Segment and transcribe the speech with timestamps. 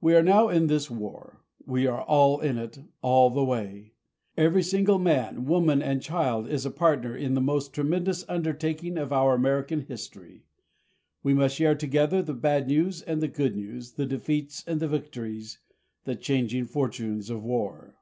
[0.00, 1.44] We are now in this war.
[1.64, 3.94] We are all in it all the way.
[4.36, 9.12] Every single man, woman and child is a partner in the most tremendous undertaking of
[9.12, 10.42] our American history.
[11.22, 14.88] We must share together the bad news and the good news, the defeats and the
[14.88, 15.60] victories
[16.02, 17.94] the changing fortunes of war.